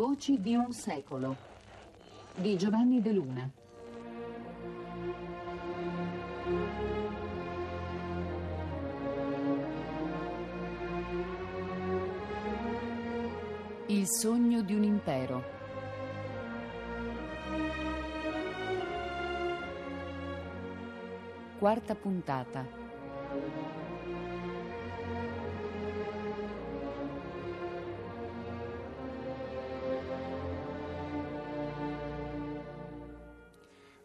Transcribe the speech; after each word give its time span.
Voci 0.00 0.40
di 0.40 0.54
un 0.54 0.72
secolo 0.72 1.36
di 2.34 2.56
Giovanni 2.56 3.02
De 3.02 3.12
Luna. 3.12 3.50
Il 13.88 14.08
sogno 14.08 14.62
di 14.62 14.72
un 14.72 14.84
impero. 14.84 15.44
Quarta 21.58 21.94
puntata. 21.94 22.79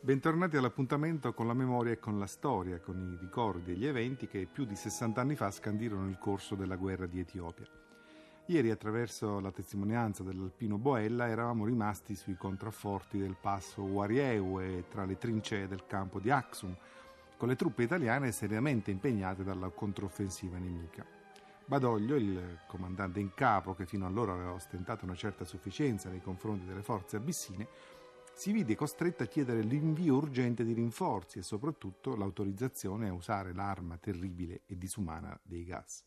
Bentornati 0.06 0.56
all'appuntamento 0.56 1.34
con 1.34 1.48
la 1.48 1.56
memoria 1.56 1.94
e 1.94 1.98
con 1.98 2.20
la 2.20 2.28
storia, 2.28 2.80
con 2.80 3.02
i 3.02 3.18
ricordi 3.20 3.72
e 3.72 3.74
gli 3.74 3.88
eventi 3.88 4.28
che 4.28 4.46
più 4.46 4.64
di 4.64 4.76
60 4.76 5.20
anni 5.20 5.36
fa 5.36 5.50
scandirono 5.50 6.08
il 6.08 6.20
corso 6.20 6.54
della 6.54 6.76
guerra 6.76 7.08
di 7.08 7.20
Etiopia. 7.20 7.66
Ieri, 8.46 8.70
attraverso 8.70 9.40
la 9.40 9.50
testimonianza 9.50 10.22
dell'alpino 10.22 10.78
Boella, 10.78 11.28
eravamo 11.28 11.66
rimasti 11.66 12.14
sui 12.14 12.36
contrafforti 12.38 13.18
del 13.18 13.36
passo 13.42 13.82
Warieu 13.82 14.60
e 14.60 14.84
tra 14.90 15.06
le 15.06 15.18
trincee 15.18 15.68
del 15.68 15.88
campo 15.88 16.20
di 16.20 16.30
Axum, 16.30 16.78
con 17.36 17.48
le 17.48 17.56
truppe 17.56 17.82
italiane 17.82 18.32
seriamente 18.32 18.92
impegnate 18.92 19.44
dalla 19.44 19.70
controffensiva 19.70 20.60
nemica. 20.60 21.04
Badoglio, 21.66 22.16
il 22.16 22.60
comandante 22.68 23.20
in 23.20 23.34
capo 23.34 23.74
che 23.74 23.88
fino 23.88 24.06
allora 24.06 24.34
aveva 24.34 24.54
ostentato 24.54 25.04
una 25.04 25.16
certa 25.16 25.46
sufficienza 25.46 26.10
nei 26.10 26.22
confronti 26.22 26.68
delle 26.68 26.84
forze 26.84 27.16
abissine, 27.16 27.68
si 28.36 28.52
vide 28.52 28.76
costretto 28.76 29.24
a 29.24 29.28
chiedere 29.28 29.62
l'invio 29.62 30.18
urgente 30.18 30.66
di 30.66 30.74
rinforzi 30.74 31.40
e 31.40 31.42
soprattutto 31.42 32.18
l'autorizzazione 32.18 33.08
a 33.08 33.14
usare 33.14 33.54
l'arma 33.54 33.98
terribile 33.98 34.64
e 34.66 34.78
disumana 34.78 35.40
dei 35.42 35.64
gas. 35.64 36.04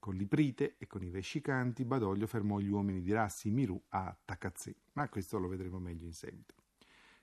Con 0.00 0.16
l'iprite 0.16 0.74
e 0.76 0.88
con 0.88 1.04
i 1.04 1.08
vescicanti 1.08 1.84
Badoglio 1.84 2.26
fermò 2.26 2.58
gli 2.58 2.68
uomini 2.68 3.00
di 3.00 3.12
Rassi 3.12 3.50
Miru 3.50 3.80
a 3.90 4.14
Takazé, 4.24 4.74
ma 4.94 5.08
questo 5.08 5.38
lo 5.38 5.46
vedremo 5.46 5.78
meglio 5.78 6.04
in 6.04 6.14
seguito. 6.14 6.54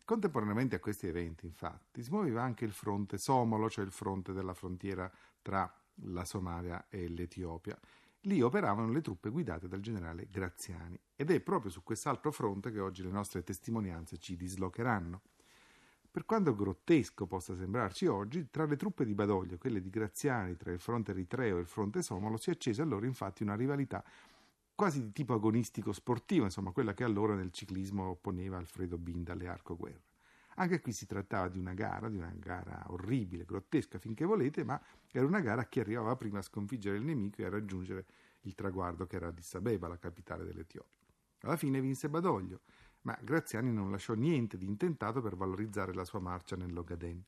Contemporaneamente 0.05 0.77
a 0.77 0.79
questi 0.79 1.05
eventi, 1.05 1.45
infatti, 1.45 2.01
si 2.01 2.09
muoveva 2.09 2.44
anche 2.44 2.63
il 2.63 2.71
fronte 2.71 3.17
somalo, 3.17 3.69
cioè 3.69 3.83
il 3.83 3.91
fronte 3.91 4.31
della 4.31 4.53
frontiera 4.53 5.11
tra 5.41 5.71
la 6.05 6.23
Somalia 6.23 6.85
e 6.88 7.09
l'Etiopia, 7.09 7.77
Lì 8.25 8.41
operavano 8.41 8.89
le 8.89 9.02
truppe 9.02 9.29
guidate 9.29 9.67
dal 9.67 9.81
generale 9.81 10.27
Graziani 10.31 10.97
ed 11.13 11.29
è 11.29 11.41
proprio 11.41 11.69
su 11.69 11.83
quest'altro 11.83 12.31
fronte 12.31 12.71
che 12.71 12.79
oggi 12.79 13.03
le 13.03 13.11
nostre 13.11 13.43
testimonianze 13.43 14.17
ci 14.17 14.38
dislocheranno. 14.38 15.21
Per 16.09 16.25
quanto 16.25 16.55
grottesco 16.55 17.25
possa 17.25 17.53
sembrarci 17.53 18.05
oggi, 18.05 18.49
tra 18.49 18.66
le 18.66 18.77
truppe 18.77 19.03
di 19.03 19.13
Badoglio 19.13 19.55
e 19.55 19.57
quelle 19.57 19.81
di 19.81 19.89
Graziani, 19.89 20.55
tra 20.55 20.71
il 20.71 20.79
fronte 20.79 21.11
eritreo 21.11 21.57
e 21.57 21.61
il 21.61 21.67
fronte 21.67 22.01
somalo, 22.01 22.38
si 22.38 22.49
è 22.49 22.53
accesa 22.53 22.81
allora 22.81 23.05
infatti 23.05 23.44
una 23.44 23.55
rivalità 23.55 24.01
quasi 24.73 25.01
di 25.01 25.11
tipo 25.11 25.33
agonistico 25.33 25.91
sportivo, 25.91 26.45
insomma 26.45 26.71
quella 26.71 26.94
che 26.94 27.03
allora 27.03 27.35
nel 27.35 27.51
ciclismo 27.51 28.07
opponeva 28.07 28.57
Alfredo 28.57 28.97
Binda 28.97 29.33
alle 29.33 29.47
Arco 29.47 29.75
Guerra. 29.75 30.12
Anche 30.56 30.82
qui 30.82 30.92
si 30.92 31.06
trattava 31.06 31.50
di 31.50 31.58
una 31.58 31.73
gara, 31.73 32.09
di 32.09 32.18
una 32.18 32.34
gara 32.36 32.84
orribile, 32.88 33.46
grottesca 33.46 33.98
finché 33.98 34.26
volete, 34.26 34.64
ma 34.64 34.80
era 35.12 35.26
una 35.26 35.40
gara 35.40 35.62
a 35.62 35.66
chi 35.66 35.80
arrivava 35.80 36.16
prima 36.16 36.40
a 36.40 36.44
sconfiggere 36.44 36.98
il 36.98 37.04
nemico 37.04 37.42
e 37.42 37.46
a 37.46 37.50
raggiungere 37.50 38.06
il 38.42 38.54
traguardo 38.56 39.08
che 39.08 39.16
era 39.16 39.28
Addis 39.28 39.56
Abeba, 39.56 39.88
la 39.88 39.98
capitale 39.98 40.46
dell'Etiopia. 40.46 41.00
Alla 41.42 41.58
fine 41.58 41.81
vinse 41.81 42.09
Badoglio, 42.09 42.62
ma 43.02 43.18
Graziani 43.22 43.72
non 43.72 43.92
lasciò 43.92 44.13
niente 44.13 44.58
di 44.58 44.66
intentato 44.66 45.22
per 45.22 45.36
valorizzare 45.36 45.94
la 45.94 46.06
sua 46.06 46.19
marcia 46.19 46.56
nell'Ogaden. 46.56 47.24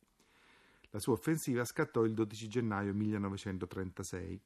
La 0.92 1.00
sua 1.00 1.14
offensiva 1.14 1.66
scattò 1.66 2.06
il 2.06 2.14
12 2.14 2.48
gennaio 2.48 2.94
1936 2.94 4.42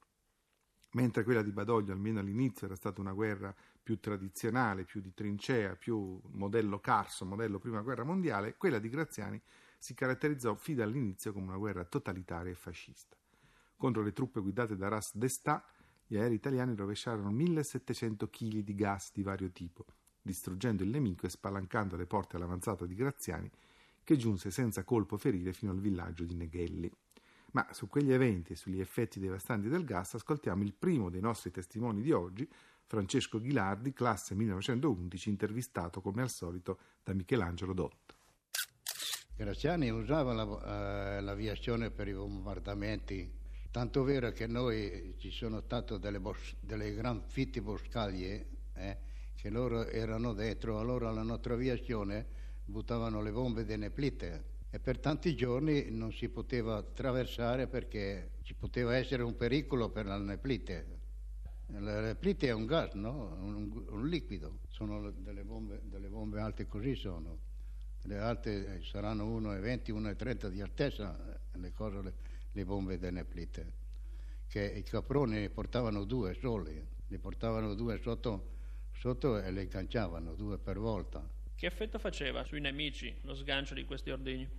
Mentre 0.91 1.23
quella 1.23 1.43
di 1.43 1.51
Badoglio, 1.51 1.91
almeno 1.91 2.19
all'inizio, 2.19 2.65
era 2.65 2.75
stata 2.75 2.99
una 2.99 3.13
guerra 3.13 3.53
più 3.81 3.99
tradizionale, 3.99 4.85
più 4.85 5.01
di 5.01 5.13
trincea, 5.13 5.75
più 5.75 6.19
modello 6.31 6.79
Carso, 6.79 7.25
modello 7.25 7.59
Prima 7.59 7.81
Guerra 7.81 8.03
Mondiale, 8.03 8.55
quella 8.57 8.79
di 8.79 8.89
Graziani 8.89 9.41
si 9.77 9.93
caratterizzò 9.93 10.55
fin 10.55 10.75
dall'inizio 10.75 11.31
come 11.31 11.47
una 11.47 11.57
guerra 11.57 11.85
totalitaria 11.85 12.51
e 12.51 12.55
fascista. 12.55 13.15
Contro 13.77 14.01
le 14.01 14.11
truppe 14.13 14.41
guidate 14.41 14.75
da 14.75 14.89
Ras 14.89 15.15
Destà, 15.15 15.63
gli 16.05 16.17
aerei 16.17 16.35
italiani 16.35 16.75
rovesciarono 16.75 17.29
1700 17.29 18.29
kg 18.29 18.57
di 18.59 18.75
gas 18.75 19.11
di 19.13 19.21
vario 19.21 19.51
tipo, 19.51 19.85
distruggendo 20.21 20.83
il 20.83 20.89
nemico 20.89 21.27
e 21.27 21.29
spalancando 21.29 21.95
le 21.95 22.07
porte 22.07 22.35
all'avanzata 22.35 22.85
di 22.85 22.95
Graziani, 22.95 23.49
che 24.03 24.17
giunse 24.17 24.51
senza 24.51 24.83
colpo 24.83 25.17
ferire 25.17 25.53
fino 25.53 25.71
al 25.71 25.79
villaggio 25.79 26.25
di 26.25 26.35
Neghelli. 26.35 26.91
Ma 27.51 27.67
su 27.71 27.87
quegli 27.87 28.11
eventi 28.11 28.53
e 28.53 28.55
sugli 28.55 28.79
effetti 28.79 29.19
devastanti 29.19 29.69
del 29.69 29.83
gas 29.83 30.13
ascoltiamo 30.13 30.63
il 30.63 30.73
primo 30.73 31.09
dei 31.09 31.21
nostri 31.21 31.49
testimoni 31.49 32.01
di 32.01 32.11
oggi, 32.11 32.47
Francesco 32.85 33.39
Ghilardi, 33.39 33.93
classe 33.93 34.35
1911, 34.35 35.29
intervistato 35.29 36.01
come 36.01 36.21
al 36.21 36.29
solito 36.29 36.79
da 37.03 37.13
Michelangelo 37.13 37.73
Dotto. 37.73 38.15
Graziani 39.35 39.89
usava 39.89 40.33
la, 40.33 41.17
eh, 41.17 41.21
l'aviazione 41.21 41.91
per 41.91 42.07
i 42.07 42.13
bombardamenti, 42.13 43.31
tanto 43.71 44.03
vero 44.03 44.31
che 44.31 44.47
noi 44.47 45.15
ci 45.17 45.31
sono 45.31 45.61
state 45.61 45.97
delle, 45.97 46.19
bos- 46.19 46.55
delle 46.59 46.93
gran 46.93 47.21
fitte 47.25 47.61
boscaglie 47.61 48.47
eh, 48.73 48.97
che 49.35 49.49
loro 49.49 49.85
erano 49.85 50.33
dentro, 50.33 50.79
allora 50.79 51.11
la 51.11 51.23
nostra 51.23 51.53
aviazione 51.53 52.25
buttavano 52.65 53.21
le 53.21 53.31
bombe 53.31 53.65
delle 53.65 53.89
plite 53.89 54.57
e 54.71 54.79
per 54.79 54.99
tanti 54.99 55.35
giorni 55.35 55.89
non 55.89 56.11
si 56.13 56.29
poteva 56.29 56.77
attraversare 56.77 57.67
perché 57.67 58.33
ci 58.43 58.53
poteva 58.53 58.95
essere 58.95 59.23
un 59.23 59.35
pericolo 59.35 59.89
per 59.89 60.05
la 60.05 60.17
neplite. 60.17 60.97
La 61.71 62.01
neplite 62.01 62.47
è 62.47 62.51
un 62.51 62.65
gas, 62.65 62.93
no? 62.93 63.35
un, 63.39 63.85
un 63.89 64.07
liquido, 64.07 64.59
sono 64.69 65.11
delle 65.11 65.43
bombe, 65.43 65.81
delle 65.83 66.07
bombe, 66.07 66.39
alte 66.39 66.67
così 66.67 66.95
sono. 66.95 67.37
Le 68.03 68.17
alte 68.17 68.77
eh, 68.77 68.83
saranno 68.83 69.25
1,20, 69.39 69.91
1,30 69.91 70.47
di 70.47 70.61
altezza 70.61 71.35
eh, 71.35 71.57
le, 71.57 71.71
cose, 71.73 72.01
le, 72.01 72.13
le 72.51 72.65
bombe 72.65 72.97
delle 72.97 73.11
neplite. 73.11 73.73
Che 74.47 74.63
i 74.63 74.83
caproni 74.83 75.39
ne 75.39 75.49
portavano 75.49 76.05
due 76.05 76.33
soli, 76.33 76.83
ne 77.07 77.19
portavano 77.19 77.75
due 77.75 77.99
sotto, 78.01 78.57
sotto 78.93 79.39
e 79.39 79.51
le 79.51 79.67
canciavano, 79.67 80.33
due 80.33 80.57
per 80.57 80.79
volta 80.79 81.37
che 81.59 81.65
effetto 81.65 81.99
faceva 81.99 82.45
sui 82.45 82.61
nemici 82.61 83.13
lo 83.23 83.35
sgancio 83.35 83.73
di 83.73 83.83
questi 83.83 84.11
ordigni? 84.11 84.49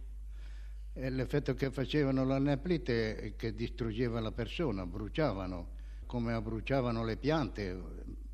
E 0.93 1.09
l'effetto 1.09 1.55
che 1.55 1.71
facevano 1.71 2.27
le 2.27 2.39
neplite 2.39 3.17
è 3.17 3.37
che 3.37 3.55
distruggeva 3.55 4.21
la 4.21 4.33
persona, 4.33 4.85
bruciavano, 4.85 5.71
come 6.05 6.39
bruciavano 6.43 7.03
le 7.03 7.17
piante. 7.17 7.81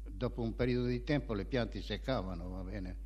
Dopo 0.02 0.42
un 0.42 0.56
periodo 0.56 0.86
di 0.86 1.04
tempo 1.04 1.32
le 1.32 1.44
piante 1.44 1.80
seccavano, 1.80 2.48
va 2.48 2.62
bene. 2.62 2.96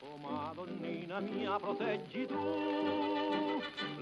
Oh 0.00 0.16
Madonnina 0.18 1.20
mia, 1.20 1.56
proteggi 1.56 2.26
tu 2.26 3.11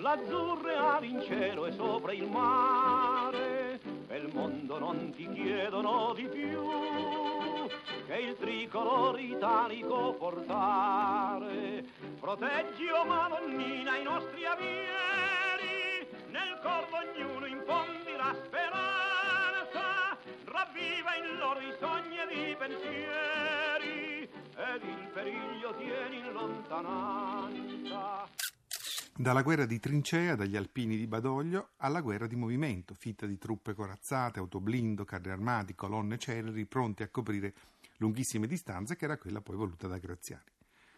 l'azzurre 0.00 0.74
ali 0.76 1.10
in 1.10 1.22
cielo 1.22 1.66
e 1.66 1.72
sopra 1.72 2.12
il 2.12 2.28
mare, 2.28 3.80
il 4.08 4.30
mondo 4.32 4.78
non 4.78 5.12
ti 5.14 5.28
chiedono 5.32 6.12
di 6.14 6.26
più 6.26 7.68
che 8.06 8.16
il 8.16 8.36
tricolore 8.38 9.22
italico 9.22 10.14
portare. 10.14 11.84
Proteggi, 12.18 12.88
o 12.88 13.00
oh 13.00 13.04
Madonnina, 13.04 13.96
i 13.96 14.02
nostri 14.02 14.44
avieri, 14.44 16.08
nel 16.28 16.58
corpo 16.62 16.96
ognuno 16.96 17.46
infondi 17.46 18.16
la 18.16 18.34
speranza, 18.44 20.16
ravviva 20.44 21.14
in 21.14 21.38
loro 21.38 21.60
i 21.60 21.74
sogni 21.78 22.18
e 22.18 22.50
i 22.50 22.56
pensieri, 22.56 24.28
ed 24.56 24.82
il 24.82 25.08
periglio 25.12 25.74
tieni 25.74 26.18
in 26.18 26.32
lontananza. 26.32 27.29
Dalla 29.20 29.42
guerra 29.42 29.66
di 29.66 29.78
trincea, 29.78 30.34
dagli 30.34 30.56
alpini 30.56 30.96
di 30.96 31.06
Badoglio, 31.06 31.72
alla 31.76 32.00
guerra 32.00 32.26
di 32.26 32.36
movimento, 32.36 32.94
fitta 32.94 33.26
di 33.26 33.36
truppe 33.36 33.74
corazzate, 33.74 34.38
autoblindo, 34.38 35.04
carri 35.04 35.28
armati, 35.28 35.74
colonne 35.74 36.16
celeri, 36.16 36.64
pronti 36.64 37.02
a 37.02 37.08
coprire 37.10 37.52
lunghissime 37.98 38.46
distanze, 38.46 38.96
che 38.96 39.04
era 39.04 39.18
quella 39.18 39.42
poi 39.42 39.56
voluta 39.56 39.86
da 39.88 39.98
Graziani. 39.98 40.48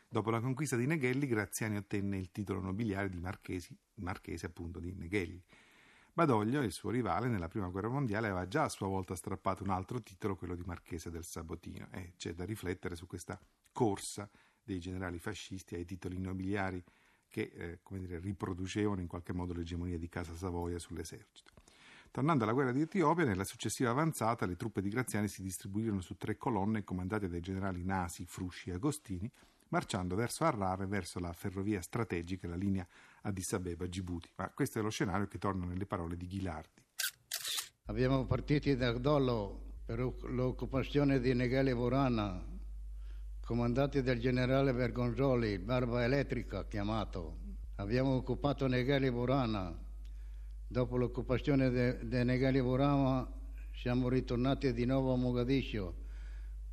Dopo 0.09 0.31
la 0.31 0.39
conquista 0.39 0.77
di 0.77 0.87
Neghelli, 0.87 1.27
Graziani 1.27 1.77
ottenne 1.77 2.17
il 2.17 2.31
titolo 2.31 2.61
nobiliare 2.61 3.09
di 3.09 3.19
marchesi, 3.19 3.77
marchese 3.95 4.47
appunto 4.47 4.79
di 4.79 4.93
Neghelli. 4.93 5.43
Badoglio, 6.13 6.63
il 6.63 6.71
suo 6.71 6.91
rivale 6.91 7.27
nella 7.27 7.49
prima 7.49 7.71
guerra 7.71 7.89
mondiale, 7.89 8.29
aveva 8.29 8.47
già 8.47 8.63
a 8.63 8.69
sua 8.69 8.87
volta 8.87 9.17
strappato 9.17 9.65
un 9.65 9.71
altro 9.71 10.01
titolo, 10.01 10.37
quello 10.37 10.55
di 10.55 10.63
marchese 10.65 11.11
del 11.11 11.25
Sabotino, 11.25 11.89
e 11.91 12.13
c'è 12.17 12.35
da 12.35 12.45
riflettere 12.45 12.95
su 12.95 13.09
questa 13.09 13.37
corsa 13.73 14.31
dei 14.63 14.79
generali 14.79 15.19
fascisti 15.19 15.75
ai 15.75 15.85
titoli 15.85 16.21
nobiliari 16.21 16.81
che 17.32 17.50
eh, 17.55 17.79
dire, 17.99 18.19
riproducevano 18.19 19.00
in 19.00 19.06
qualche 19.06 19.32
modo 19.32 19.55
l'egemonia 19.55 19.96
di 19.99 20.08
Casa 20.08 20.34
Savoia 20.34 20.79
sull'esercito. 20.79 21.50
Tornando 22.11 22.44
alla 22.44 22.52
guerra 22.52 22.73
di 22.73 22.82
Etiopia, 22.82 23.25
nella 23.25 23.43
successiva 23.43 23.88
avanzata 23.88 24.44
le 24.44 24.55
truppe 24.55 24.82
di 24.82 24.90
Graziani 24.90 25.29
si 25.29 25.40
distribuirono 25.40 26.02
su 26.02 26.14
tre 26.19 26.37
colonne 26.37 26.84
comandate 26.84 27.26
dai 27.26 27.40
generali 27.40 27.82
Nasi, 27.84 28.26
Frusci 28.26 28.69
e 28.69 28.75
Agostini, 28.75 29.31
marciando 29.69 30.14
verso 30.14 30.44
Harrar 30.44 30.82
e 30.82 30.87
verso 30.87 31.19
la 31.20 31.32
ferrovia 31.32 31.81
strategica, 31.81 32.46
la 32.46 32.55
linea 32.55 32.87
Addis 33.23 33.55
Abeba-Djibouti. 33.55 34.29
Ma 34.37 34.50
questo 34.50 34.79
è 34.79 34.82
lo 34.82 34.90
scenario 34.90 35.26
che 35.26 35.38
torna 35.38 35.64
nelle 35.64 35.87
parole 35.87 36.19
di 36.19 36.26
Ghilardi. 36.26 36.82
Abbiamo 37.87 38.26
partiti 38.26 38.76
da 38.76 38.93
Dollo 38.93 39.81
per 39.87 40.00
l'occupazione 40.00 41.19
di 41.19 41.32
Negele 41.32 41.73
Vorana, 41.73 42.44
comandati 43.53 44.01
dal 44.01 44.17
generale 44.17 44.73
Vergonzoli, 44.73 45.59
Barba 45.59 46.03
Elettrica 46.03 46.65
chiamato. 46.65 47.37
Abbiamo 47.75 48.15
occupato 48.15 48.67
Negele 48.67 49.11
Vorana. 49.11 49.79
Dopo 50.67 50.97
l'occupazione 50.97 51.69
di 51.69 52.09
de 52.09 52.25
Negele 52.25 52.63
Vorana 52.63 53.31
siamo 53.75 54.09
ritornati 54.09 54.73
di 54.73 54.87
nuovo 54.87 55.13
a 55.13 55.17
Mogadiscio 55.17 55.95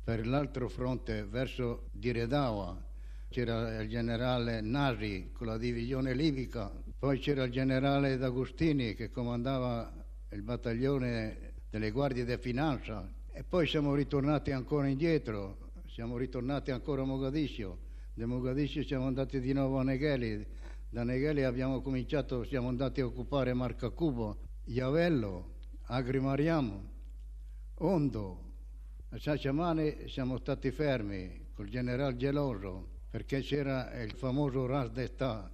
per 0.02 0.26
l'altro 0.26 0.70
fronte 0.70 1.26
verso 1.26 1.90
Diredawa 1.92 2.82
c'era 3.28 3.82
il 3.82 3.88
generale 3.90 4.62
Nasi 4.62 5.32
con 5.34 5.48
la 5.48 5.58
divisione 5.58 6.14
libica, 6.14 6.72
poi 6.98 7.18
c'era 7.18 7.42
il 7.42 7.52
generale 7.52 8.16
D'Agostini 8.16 8.94
che 8.94 9.10
comandava 9.10 9.92
il 10.30 10.40
battaglione 10.40 11.52
delle 11.68 11.90
guardie 11.90 12.24
di 12.24 12.38
finanza 12.38 13.06
e 13.32 13.44
poi 13.44 13.66
siamo 13.66 13.94
ritornati 13.94 14.50
ancora 14.50 14.88
indietro, 14.88 15.59
siamo 15.92 16.16
ritornati 16.16 16.70
ancora 16.70 17.02
a 17.02 17.04
Mogadiscio, 17.04 17.78
da 18.14 18.24
Mogadiscio 18.26 18.82
siamo 18.84 19.06
andati 19.06 19.40
di 19.40 19.52
nuovo 19.52 19.78
a 19.78 19.82
Negheli, 19.82 20.46
da 20.88 21.02
Negheli 21.02 21.42
abbiamo 21.42 21.80
cominciato, 21.80 22.44
siamo 22.44 22.68
andati 22.68 23.00
a 23.00 23.06
occupare 23.06 23.52
Marcacubo, 23.54 24.38
Iavello, 24.66 25.54
Agrimariamo, 25.86 26.90
Ondo, 27.78 28.52
a 29.08 29.18
Saciamane 29.18 30.06
siamo 30.06 30.38
stati 30.38 30.70
fermi 30.70 31.48
col 31.54 31.68
generale 31.68 32.16
Geloso 32.16 32.98
perché 33.10 33.40
c'era 33.40 34.00
il 34.00 34.12
famoso 34.12 34.66
Ras 34.66 34.90
d'Età. 34.90 35.50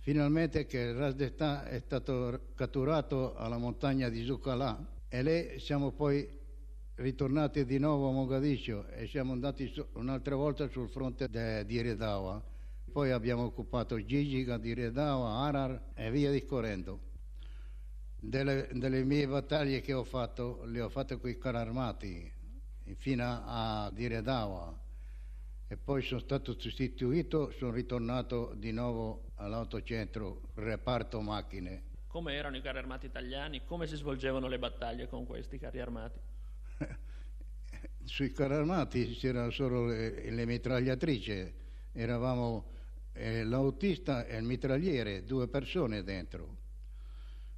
Finalmente 0.00 0.66
che 0.66 0.78
il 0.80 0.94
Ras 0.94 1.14
d'Età 1.14 1.66
è 1.66 1.78
stato 1.78 2.48
catturato 2.56 3.36
alla 3.36 3.58
montagna 3.58 4.08
di 4.08 4.24
Zucalà 4.24 4.76
e 5.08 5.22
lì 5.22 5.60
siamo 5.60 5.92
poi 5.92 6.42
ritornati 6.96 7.64
di 7.64 7.78
nuovo 7.78 8.08
a 8.08 8.12
Mogadiscio 8.12 8.86
e 8.88 9.06
siamo 9.06 9.32
andati 9.32 9.72
un'altra 9.94 10.36
volta 10.36 10.68
sul 10.68 10.88
fronte 10.88 11.28
de, 11.28 11.64
di 11.64 11.80
Redawa. 11.80 12.42
Poi 12.92 13.10
abbiamo 13.10 13.44
occupato 13.44 14.02
Gigiga 14.04 14.56
di 14.56 14.72
Redawa, 14.72 15.40
Arar 15.40 15.90
e 15.94 16.10
via 16.10 16.30
discorrendo. 16.30 17.12
Delle, 18.20 18.68
delle, 18.72 19.02
mie 19.04 19.26
battaglie 19.26 19.80
che 19.80 19.92
ho 19.92 20.04
fatto, 20.04 20.62
le 20.64 20.80
ho 20.80 20.88
fatte 20.88 21.18
con 21.18 21.28
i 21.28 21.36
carri 21.36 21.56
armati 21.56 22.32
fino 22.96 23.24
a, 23.24 23.84
a 23.84 23.90
Diredawa 23.90 24.80
e 25.66 25.76
poi 25.76 26.02
sono 26.02 26.20
stato 26.20 26.58
sostituito, 26.58 27.50
sono 27.50 27.72
ritornato 27.72 28.54
di 28.54 28.70
nuovo 28.70 29.32
all'autocentro, 29.36 30.50
reparto 30.54 31.20
macchine. 31.20 31.92
Come 32.06 32.34
erano 32.34 32.56
i 32.56 32.62
carri 32.62 32.78
armati 32.78 33.06
italiani? 33.06 33.64
Come 33.64 33.88
si 33.88 33.96
svolgevano 33.96 34.46
le 34.46 34.58
battaglie 34.58 35.08
con 35.08 35.26
questi 35.26 35.58
carri 35.58 35.80
armati? 35.80 36.18
Sui 38.04 38.32
carri 38.32 38.54
armati 38.54 39.10
c'erano 39.12 39.50
solo 39.50 39.86
le, 39.86 40.30
le 40.30 40.46
mitragliatrici, 40.46 41.52
eravamo 41.92 42.72
eh, 43.12 43.44
l'autista 43.44 44.26
e 44.26 44.36
il 44.36 44.44
mitragliere, 44.44 45.24
due 45.24 45.48
persone 45.48 46.02
dentro. 46.02 46.62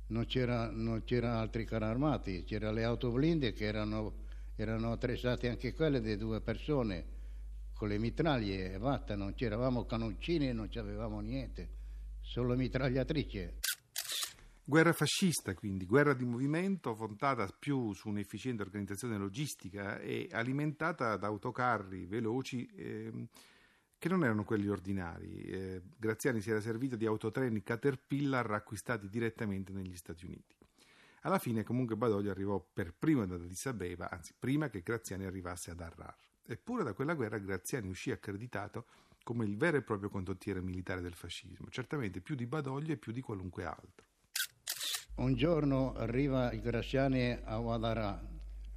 Non, 0.08 0.24
c'era, 0.26 0.70
non 0.70 1.02
c'erano 1.04 1.40
altri 1.40 1.64
carri 1.64 1.84
armati, 1.84 2.44
c'erano 2.44 2.74
le 2.74 2.84
autoblinde 2.84 3.52
che 3.52 3.64
erano, 3.64 4.14
erano 4.54 4.92
attrezzate 4.92 5.48
anche 5.48 5.72
quelle 5.72 6.00
di 6.00 6.16
due 6.16 6.40
persone 6.40 7.14
con 7.72 7.88
le 7.88 7.98
mitraglie 7.98 8.74
e 8.74 8.78
basta, 8.78 9.16
non 9.16 9.34
c'eravamo 9.34 9.84
canoncini 9.84 10.48
e 10.48 10.52
non 10.52 10.68
avevamo 10.76 11.20
niente, 11.20 11.68
solo 12.20 12.54
mitragliatrici. 12.54 13.50
Guerra 14.68 14.92
fascista, 14.92 15.54
quindi, 15.54 15.86
guerra 15.86 16.12
di 16.12 16.24
movimento 16.24 16.92
fondata 16.96 17.48
più 17.56 17.92
su 17.92 18.08
un'efficiente 18.08 18.62
organizzazione 18.62 19.16
logistica 19.16 20.00
e 20.00 20.26
alimentata 20.32 21.16
da 21.16 21.28
autocarri 21.28 22.04
veloci 22.04 22.66
eh, 22.74 23.28
che 23.96 24.08
non 24.08 24.24
erano 24.24 24.42
quelli 24.42 24.68
ordinari. 24.68 25.40
Eh, 25.42 25.82
Graziani 25.96 26.40
si 26.40 26.50
era 26.50 26.60
servito 26.60 26.96
di 26.96 27.06
autotreni 27.06 27.62
Caterpillar 27.62 28.50
acquistati 28.50 29.08
direttamente 29.08 29.72
negli 29.72 29.94
Stati 29.94 30.24
Uniti. 30.24 30.56
Alla 31.20 31.38
fine 31.38 31.62
comunque 31.62 31.94
Badoglio 31.94 32.32
arrivò 32.32 32.58
per 32.72 32.92
primo 32.92 33.22
ad 33.22 33.30
Addis 33.30 33.66
Abeba, 33.66 34.10
anzi 34.10 34.34
prima 34.36 34.68
che 34.68 34.82
Graziani 34.82 35.26
arrivasse 35.26 35.70
ad 35.70 35.80
Harrar. 35.80 36.16
Eppure 36.44 36.82
da 36.82 36.92
quella 36.92 37.14
guerra 37.14 37.38
Graziani 37.38 37.86
uscì 37.86 38.10
accreditato 38.10 38.86
come 39.22 39.44
il 39.44 39.56
vero 39.56 39.76
e 39.76 39.82
proprio 39.82 40.08
condottiere 40.08 40.60
militare 40.60 41.02
del 41.02 41.14
fascismo, 41.14 41.68
certamente 41.68 42.20
più 42.20 42.34
di 42.34 42.46
Badoglio 42.46 42.94
e 42.94 42.96
più 42.96 43.12
di 43.12 43.20
qualunque 43.20 43.64
altro. 43.64 44.06
Un 45.16 45.34
giorno 45.34 45.94
arriva 45.94 46.52
il 46.52 46.60
Graziani 46.60 47.38
a 47.42 47.58
Ouadarà, 47.58 48.22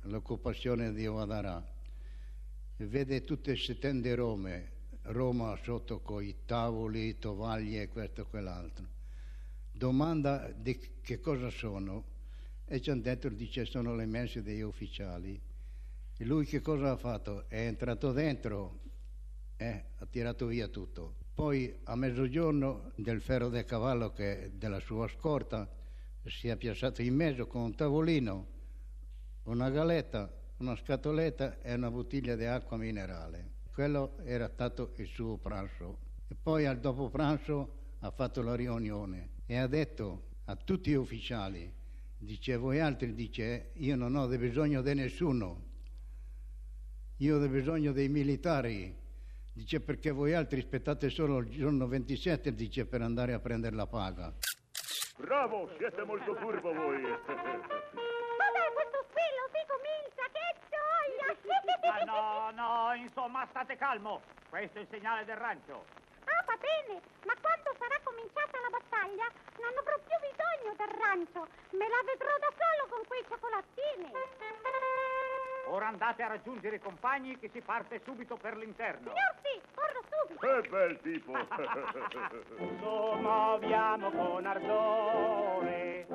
l'occupazione 0.03 0.93
di 0.93 1.05
Ouadarà, 1.05 1.61
vede 2.77 3.25
tutte 3.25 3.57
le 3.67 3.77
tende 3.77 4.15
Rome, 4.15 4.71
Roma 5.01 5.59
sotto 5.61 5.99
con 5.99 6.23
i 6.23 6.33
tavoli, 6.45 7.19
tovaglie 7.19 7.89
questo 7.89 8.21
e 8.21 8.25
quell'altro. 8.29 8.85
Domanda 9.69 10.49
di 10.55 10.79
che 11.01 11.19
cosa 11.19 11.49
sono 11.49 12.05
e 12.63 12.79
ci 12.79 12.89
hanno 12.89 13.01
detto, 13.01 13.27
dice, 13.27 13.65
sono 13.65 13.93
le 13.93 14.05
mense 14.05 14.41
degli 14.41 14.61
ufficiali. 14.61 15.37
E 16.17 16.25
lui 16.25 16.45
che 16.45 16.61
cosa 16.61 16.91
ha 16.91 16.95
fatto? 16.95 17.49
È 17.49 17.59
entrato 17.59 18.13
dentro 18.13 18.79
e 19.57 19.65
eh, 19.67 19.83
ha 19.97 20.05
tirato 20.05 20.45
via 20.45 20.69
tutto. 20.69 21.15
Poi 21.33 21.79
a 21.83 21.97
mezzogiorno 21.97 22.93
del 22.95 23.19
ferro 23.19 23.49
del 23.49 23.65
cavallo 23.65 24.13
che 24.13 24.51
della 24.53 24.79
sua 24.79 25.09
scorta 25.09 25.69
si 26.25 26.47
è 26.47 26.55
piazzato 26.57 27.01
in 27.01 27.15
mezzo 27.15 27.47
con 27.47 27.61
un 27.61 27.75
tavolino, 27.75 28.47
una 29.43 29.69
galetta, 29.69 30.31
una 30.57 30.75
scatoletta 30.75 31.61
e 31.61 31.73
una 31.73 31.89
bottiglia 31.89 32.35
di 32.35 32.45
acqua 32.45 32.77
minerale. 32.77 33.57
Quello 33.73 34.17
era 34.23 34.49
stato 34.49 34.93
il 34.97 35.07
suo 35.07 35.37
pranzo. 35.37 35.99
E 36.27 36.35
poi 36.35 36.65
al 36.65 36.79
dopo 36.79 37.09
pranzo 37.09 37.77
ha 37.99 38.11
fatto 38.11 38.41
la 38.41 38.55
riunione 38.55 39.29
e 39.45 39.57
ha 39.57 39.67
detto 39.67 40.27
a 40.45 40.55
tutti 40.55 40.91
gli 40.91 40.95
ufficiali, 40.95 41.71
dice 42.17 42.57
voi 42.57 42.79
altri, 42.79 43.13
dice 43.13 43.71
io 43.75 43.95
non 43.95 44.15
ho 44.15 44.27
bisogno 44.27 44.81
di 44.81 44.93
nessuno, 44.93 45.67
io 47.17 47.37
ho 47.37 47.47
bisogno 47.47 47.91
dei 47.91 48.09
militari, 48.09 48.95
dice 49.53 49.79
perché 49.79 50.11
voi 50.11 50.33
altri 50.33 50.59
aspettate 50.59 51.09
solo 51.09 51.39
il 51.39 51.49
giorno 51.49 51.87
27, 51.87 52.53
dice 52.53 52.85
per 52.85 53.01
andare 53.01 53.33
a 53.33 53.39
prendere 53.39 53.75
la 53.75 53.87
paga. 53.87 54.35
Bravo, 55.19 55.69
siete 55.77 56.03
molto 56.05 56.33
furbo 56.35 56.73
voi. 56.73 57.01
Cos'è 57.03 57.59
questo 58.73 59.05
squillo, 59.09 59.43
si 59.51 59.61
comincia, 59.67 60.23
che 60.31 60.55
gioia! 60.71 61.35
Ah 61.91 62.03
no, 62.05 62.51
no, 62.51 62.93
insomma, 62.95 63.45
state 63.49 63.75
calmo. 63.75 64.21
Questo 64.47 64.77
è 64.77 64.81
il 64.81 64.87
segnale 64.89 65.25
del 65.25 65.35
rancio. 65.35 65.85
Ah, 66.23 66.43
va 66.45 66.55
bene, 66.55 67.01
ma 67.25 67.33
quando 67.41 67.75
sarà 67.77 67.99
cominciata 68.01 68.59
la 68.61 68.69
battaglia 68.69 69.27
non 69.59 69.77
avrò 69.77 69.97
più 69.99 70.15
bisogno 70.23 70.73
del 70.77 70.87
rancio. 70.87 71.47
Me 71.71 71.89
la 71.89 72.01
vedrò 72.05 72.37
da 72.39 72.51
solo 72.55 72.87
con 72.89 73.05
quei 73.05 73.25
cioccolatini. 73.27 74.11
Ora 75.65 75.87
andate 75.87 76.23
a 76.23 76.27
raggiungere 76.27 76.77
i 76.77 76.79
compagni 76.79 77.37
che 77.37 77.49
si 77.49 77.59
parte 77.61 77.99
subito 78.05 78.37
per 78.37 78.55
l'interno. 78.55 79.11
Signor 79.11 79.35
sì. 79.43 79.68
Che 80.37 80.67
bel 80.69 80.99
tipo. 81.01 81.33
Sommoviamo 82.81 84.11
con 84.11 84.45
ardore 84.45 86.07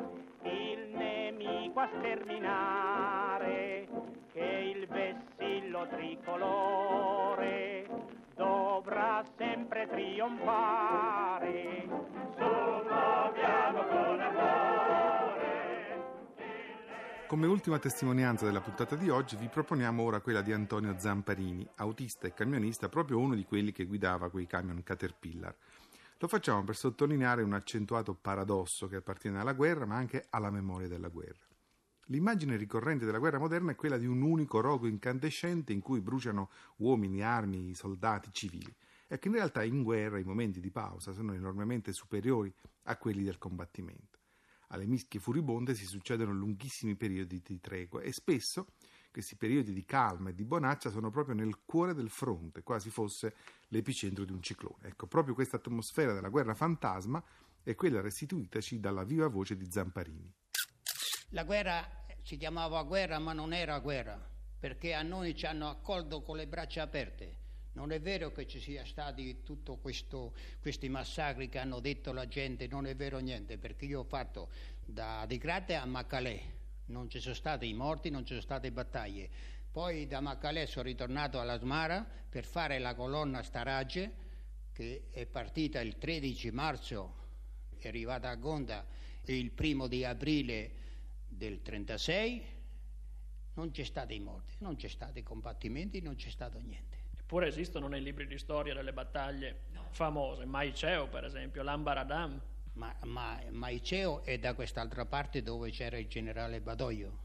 il 0.42 0.88
nemico 0.94 1.80
a 1.80 1.88
sterminare, 1.99 3.88
che 4.33 4.75
il 4.76 4.87
vessillo 4.87 5.87
tricolore 5.88 7.87
dovrà 8.35 9.25
sempre 9.37 9.88
trionfare. 9.88 11.33
Come 17.34 17.48
ultima 17.48 17.80
testimonianza 17.80 18.44
della 18.44 18.60
puntata 18.60 18.94
di 18.94 19.10
oggi 19.10 19.34
vi 19.34 19.48
proponiamo 19.48 20.00
ora 20.04 20.20
quella 20.20 20.40
di 20.40 20.52
Antonio 20.52 20.96
Zamparini, 20.96 21.68
autista 21.78 22.28
e 22.28 22.32
camionista, 22.32 22.88
proprio 22.88 23.18
uno 23.18 23.34
di 23.34 23.42
quelli 23.42 23.72
che 23.72 23.86
guidava 23.86 24.30
quei 24.30 24.46
camion 24.46 24.84
Caterpillar. 24.84 25.52
Lo 26.18 26.28
facciamo 26.28 26.62
per 26.62 26.76
sottolineare 26.76 27.42
un 27.42 27.52
accentuato 27.52 28.14
paradosso 28.14 28.86
che 28.86 28.94
appartiene 28.94 29.40
alla 29.40 29.52
guerra 29.52 29.84
ma 29.84 29.96
anche 29.96 30.26
alla 30.30 30.52
memoria 30.52 30.86
della 30.86 31.08
guerra. 31.08 31.44
L'immagine 32.04 32.54
ricorrente 32.54 33.04
della 33.04 33.18
guerra 33.18 33.40
moderna 33.40 33.72
è 33.72 33.74
quella 33.74 33.98
di 33.98 34.06
un 34.06 34.22
unico 34.22 34.60
rogo 34.60 34.86
incandescente 34.86 35.72
in 35.72 35.80
cui 35.80 36.00
bruciano 36.00 36.50
uomini, 36.76 37.20
armi, 37.20 37.74
soldati, 37.74 38.28
civili. 38.30 38.72
è 39.08 39.18
che 39.18 39.26
in 39.26 39.34
realtà 39.34 39.64
in 39.64 39.82
guerra 39.82 40.20
i 40.20 40.24
momenti 40.24 40.60
di 40.60 40.70
pausa 40.70 41.10
sono 41.10 41.34
enormemente 41.34 41.92
superiori 41.92 42.54
a 42.84 42.96
quelli 42.96 43.24
del 43.24 43.38
combattimento. 43.38 44.13
Alle 44.68 44.87
mischie 44.87 45.21
furibonde 45.21 45.75
si 45.75 45.87
succedono 45.87 46.33
lunghissimi 46.33 46.97
periodi 46.97 47.40
di 47.44 47.61
tregua 47.61 48.00
e 48.00 48.12
spesso 48.12 48.68
questi 49.11 49.37
periodi 49.37 49.73
di 49.73 49.85
calma 49.85 50.30
e 50.30 50.35
di 50.35 50.44
bonaccia 50.44 50.90
sono 50.90 51.11
proprio 51.11 51.37
nel 51.37 51.61
cuore 51.64 51.94
del 51.94 52.11
fronte, 52.11 52.64
quasi 52.64 52.90
fosse 52.90 53.35
l'epicentro 53.68 54.25
di 54.25 54.33
un 54.33 54.42
ciclone. 54.42 54.88
Ecco, 54.88 55.06
proprio 55.06 55.35
questa 55.35 55.56
atmosfera 55.59 56.12
della 56.12 56.30
guerra 56.30 56.54
fantasma 56.54 57.23
è 57.62 57.76
quella 57.76 58.00
restituitaci 58.00 58.80
dalla 58.80 59.04
viva 59.04 59.28
voce 59.28 59.56
di 59.56 59.71
Zamparini. 59.71 60.35
La 61.30 61.44
guerra 61.44 62.04
si 62.23 62.37
chiamava 62.37 62.83
guerra 62.83 63.18
ma 63.18 63.33
non 63.33 63.52
era 63.52 63.78
guerra, 63.78 64.18
perché 64.59 64.94
a 64.94 65.02
noi 65.02 65.37
ci 65.37 65.47
hanno 65.47 65.68
accolto 65.68 66.23
con 66.23 66.37
le 66.37 66.49
braccia 66.49 66.83
aperte. 66.83 67.43
Non 67.74 67.90
è 67.90 68.00
vero 68.00 68.30
che 68.30 68.46
ci 68.46 68.60
sia 68.60 68.84
stati 68.84 69.42
tutti 69.42 69.72
questi 69.80 70.88
massacri 70.88 71.48
che 71.48 71.58
hanno 71.58 71.80
detto 71.80 72.12
la 72.12 72.28
gente, 72.28 72.68
non 72.68 72.86
è 72.86 72.94
vero 72.94 73.18
niente, 73.18 73.58
perché 73.58 73.84
io 73.84 74.00
ho 74.00 74.04
fatto 74.04 74.48
da 74.84 75.24
Di 75.26 75.38
Grate 75.38 75.74
a 75.74 75.84
Macalè, 75.84 76.40
non 76.86 77.10
ci 77.10 77.18
sono 77.18 77.34
stati 77.34 77.68
i 77.68 77.74
morti, 77.74 78.10
non 78.10 78.22
ci 78.22 78.28
sono 78.28 78.42
state 78.42 78.70
battaglie. 78.70 79.28
Poi 79.72 80.06
da 80.06 80.20
Macalè 80.20 80.66
sono 80.66 80.84
ritornato 80.84 81.40
alla 81.40 81.58
Smara 81.58 82.06
per 82.28 82.44
fare 82.44 82.78
la 82.78 82.94
colonna 82.94 83.42
Starage 83.42 84.22
che 84.72 85.08
è 85.10 85.26
partita 85.26 85.80
il 85.80 85.98
13 85.98 86.52
marzo, 86.52 87.14
è 87.76 87.88
arrivata 87.88 88.28
a 88.28 88.36
Gonda 88.36 88.86
il 89.24 89.50
primo 89.50 89.88
di 89.88 90.04
aprile 90.04 90.70
del 91.26 91.60
36, 91.60 92.44
non 93.54 93.72
c'è 93.72 93.84
stato 93.84 94.12
i 94.12 94.20
morti, 94.20 94.54
non 94.58 94.76
c'è 94.76 94.88
stato 94.88 95.18
i 95.18 95.24
combattimenti, 95.24 96.00
non 96.00 96.14
c'è 96.14 96.30
stato 96.30 96.60
niente. 96.60 97.02
Eppure 97.34 97.50
esistono 97.50 97.88
nei 97.88 98.00
libri 98.00 98.28
di 98.28 98.38
storia 98.38 98.74
delle 98.74 98.92
battaglie 98.92 99.62
famose, 99.90 100.44
Maiceo 100.44 101.08
per 101.08 101.24
esempio, 101.24 101.64
Lambaradam. 101.64 102.40
Ma, 102.74 102.94
ma 103.06 103.42
Maiceo 103.50 104.22
è 104.22 104.38
da 104.38 104.54
quest'altra 104.54 105.04
parte 105.04 105.42
dove 105.42 105.72
c'era 105.72 105.98
il 105.98 106.06
generale 106.06 106.60
Badoglio, 106.60 107.18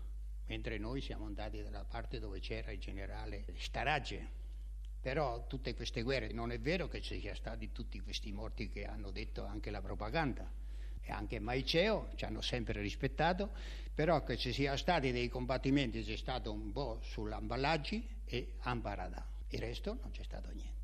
mentre 0.48 0.80
noi 0.80 1.02
siamo 1.02 1.28
andati 1.28 1.62
dalla 1.62 1.86
parte 1.88 2.18
dove 2.18 2.40
c'era 2.40 2.72
il 2.72 2.80
generale 2.80 3.46
Starage. 3.58 4.28
Però 5.00 5.46
tutte 5.46 5.76
queste 5.76 6.02
guerre 6.02 6.34
non 6.34 6.52
è 6.52 6.60
vero 6.60 6.88
che 6.88 7.02
ci 7.02 7.20
siano 7.20 7.36
stati 7.36 7.72
tutti 7.72 8.00
questi 8.00 8.32
morti 8.32 8.68
che 8.68 8.86
hanno 8.86 9.12
detto 9.12 9.46
anche 9.46 9.70
la 9.70 9.80
propaganda 9.80 10.50
e 11.02 11.12
anche 11.12 11.40
Maiceo 11.40 12.10
ci 12.16 12.26
hanno 12.26 12.42
sempre 12.42 12.82
rispettato, 12.82 13.52
però 13.94 14.24
che 14.24 14.38
ci 14.38 14.54
siano 14.54 14.76
stati 14.76 15.12
dei 15.12 15.30
combattimenti 15.30 16.02
c'è 16.02 16.18
stato 16.18 16.52
un 16.52 16.72
po' 16.72 16.98
sull'Amballaggi 17.04 18.04
e 18.26 18.54
Ambarada, 18.62 19.38
il 19.50 19.60
resto 19.60 19.98
non 20.02 20.12
c'è 20.12 20.24
stato 20.24 20.50
niente. 20.54 20.78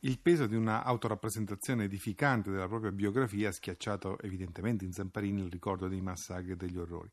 Il 0.00 0.20
peso 0.20 0.46
di 0.46 0.54
una 0.54 0.84
autorappresentazione 0.84 1.84
edificante 1.84 2.50
della 2.50 2.68
propria 2.68 2.92
biografia 2.92 3.48
ha 3.48 3.52
schiacciato 3.52 4.20
evidentemente 4.20 4.84
in 4.84 4.92
Zamparini 4.92 5.42
il 5.42 5.50
ricordo 5.50 5.88
dei 5.88 6.00
massacri 6.00 6.52
e 6.52 6.56
degli 6.56 6.78
orrori. 6.78 7.10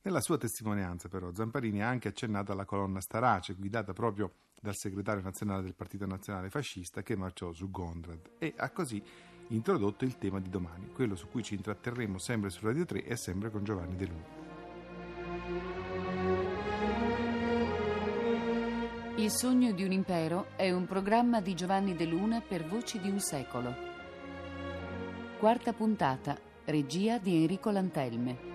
Nella 0.00 0.20
sua 0.20 0.38
testimonianza, 0.38 1.08
però, 1.08 1.32
Zamparini 1.32 1.82
ha 1.82 1.88
anche 1.88 2.08
accennato 2.08 2.50
alla 2.50 2.64
colonna 2.64 3.00
Starace, 3.00 3.54
guidata 3.54 3.92
proprio 3.92 4.32
dal 4.60 4.74
segretario 4.74 5.22
nazionale 5.22 5.62
del 5.62 5.74
Partito 5.74 6.06
Nazionale 6.06 6.48
Fascista 6.48 7.02
che 7.02 7.16
marciò 7.16 7.52
su 7.52 7.70
Gondrad 7.70 8.30
e 8.38 8.54
ha 8.56 8.70
così 8.70 9.02
introdotto 9.48 10.04
il 10.04 10.16
tema 10.16 10.40
di 10.40 10.48
domani, 10.48 10.90
quello 10.92 11.16
su 11.16 11.28
cui 11.28 11.42
ci 11.42 11.54
intratterremo 11.54 12.16
sempre 12.18 12.48
su 12.48 12.64
Radio 12.64 12.86
3 12.86 13.04
e 13.04 13.16
sempre 13.16 13.50
con 13.50 13.62
Giovanni 13.62 13.96
De 13.96 14.06
Luna. 14.06 14.41
Il 19.16 19.30
sogno 19.30 19.72
di 19.72 19.84
un 19.84 19.92
impero 19.92 20.46
è 20.56 20.70
un 20.70 20.86
programma 20.86 21.42
di 21.42 21.54
Giovanni 21.54 21.94
De 21.94 22.06
Luna 22.06 22.40
per 22.40 22.64
Voci 22.64 22.98
di 22.98 23.10
un 23.10 23.20
secolo. 23.20 23.74
Quarta 25.38 25.74
puntata, 25.74 26.34
regia 26.64 27.18
di 27.18 27.42
Enrico 27.42 27.70
Lantelme. 27.70 28.51